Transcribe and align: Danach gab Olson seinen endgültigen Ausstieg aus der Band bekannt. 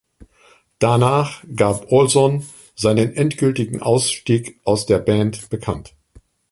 Danach 0.79 1.43
gab 1.55 1.91
Olson 1.91 2.43
seinen 2.73 3.13
endgültigen 3.15 3.83
Ausstieg 3.83 4.59
aus 4.63 4.87
der 4.87 4.97
Band 4.97 5.51
bekannt. 5.51 5.93